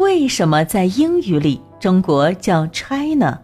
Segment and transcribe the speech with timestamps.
[0.00, 3.38] 为什么在英语里中国叫 China？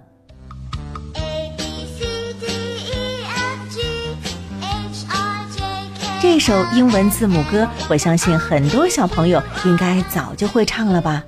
[6.19, 11.23] 这首英文字母歌，我相信很多小朋友应该早就会唱了吧。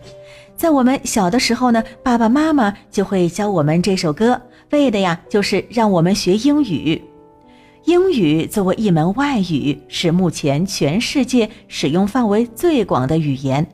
[0.57, 4.41] 在我们小的时候呢，爸爸妈妈就会教我们这首歌，
[4.71, 7.05] 为的呀就是让我们学英语。
[7.85, 13.67] 英语作为一门外语，是目前全世界使用范围最广的语言。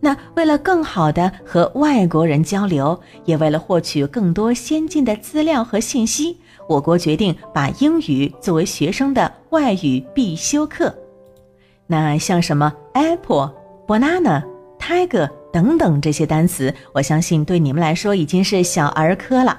[0.00, 10.94] 那为了更好的和外国人交流，也为了获取更多先进的资料和信息，我国决定把英语作为学生的外语必修课。
[11.86, 13.52] 那像什么 apple、
[13.86, 14.42] banana、
[14.78, 19.58] tiger 等等这些单词，我相信对你们来说已经是小儿科了。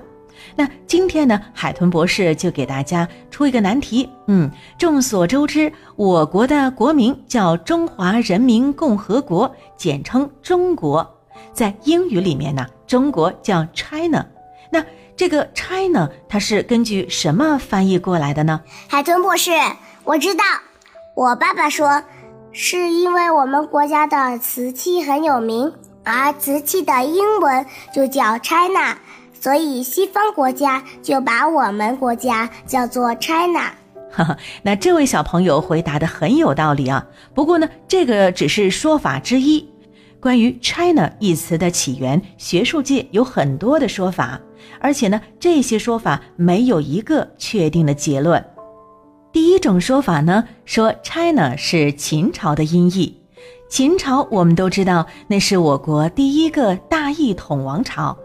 [0.55, 4.09] 那今天呢，海豚博士就给大家出一个难题。
[4.28, 11.16] 嗯，众所周知，我国的国名叫中华人民共和国，简称中国。
[11.54, 14.25] 在英语里面呢，中国叫 China。
[14.72, 14.84] 那
[15.16, 18.62] 这个 China 它是根据什么翻译过来的呢？
[18.88, 19.52] 海豚博士，
[20.03, 20.44] 我知道，
[21.16, 22.03] 我爸爸说，
[22.52, 28.97] 是因为我们国家的瓷器很有名，而瓷器的英文就叫 China。
[29.40, 33.72] 所以，西方国家就把我们国家叫做 China。
[34.12, 37.06] 哈哈，那这位小朋友回答的很有道理啊。
[37.34, 39.68] 不过呢，这个只是说法之一。
[40.20, 44.40] 关于 China 一词的起源，学术界有很多的说法，
[44.80, 48.44] 而且呢，这些说法没有一个确定的结论。
[49.32, 53.22] 第一种说法呢，说 China 是秦朝的音译。
[53.70, 58.18] 秦朝我们都知道，那是我国第一个大一统王朝。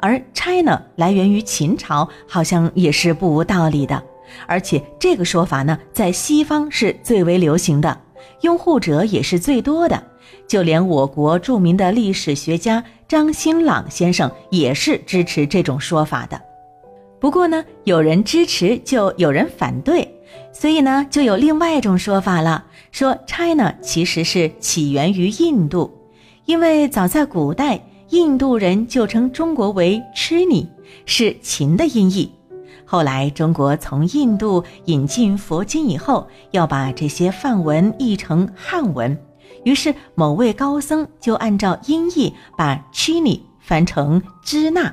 [0.00, 4.02] 而 China 来源于秦朝，好像也是不无道理的。
[4.46, 7.98] 而且这个说法呢，在西方是最为流行的，
[8.42, 10.02] 拥护者也是最多的。
[10.46, 16.40] 就连我国著名的历史学家张新朗先生也是支持这种说法的。
[17.18, 20.08] 不过呢，有人支持就有人反对，
[20.52, 25.90] 所以呢，就有另外一种说法了，说 China 其实是起源于印度，
[26.44, 27.80] 因为早在古代。
[28.10, 30.66] 印度人就称中国为 Chini，
[31.04, 32.32] 是秦的音译。
[32.84, 39.16] 后来中国从印度引进佛经以后，要把这些梵文译成汉文，
[39.64, 44.90] 于是某位高僧就按照音译把 Chini 翻成支那。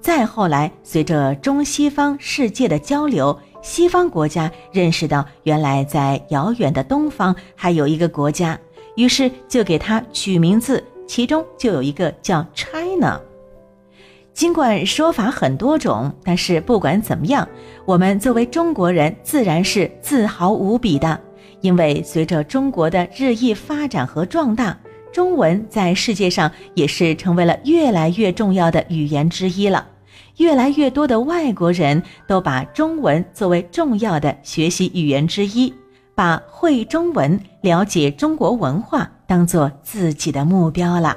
[0.00, 8.58] 再后来，随着中西方世界的交流，西方国家认识到原来在遥远的东方还有一个国家，
[8.96, 10.82] 于是就给它取名字。
[11.08, 13.20] 其中就有一个叫 China。
[14.32, 17.48] 尽管说法很多种，但是不管怎么样，
[17.84, 21.20] 我们作为中国人自然是自豪无比的。
[21.60, 24.78] 因为随着中国的日益发展和壮大，
[25.10, 29.84] 中文在世界上也是成为了越来越重要的语言之一了。
[30.36, 35.74] 越来越多的外国人都把中文作为重要的学习语言之一，
[36.14, 39.10] 把会中文、了解中国文化。
[39.28, 41.14] 当做自己的目标了。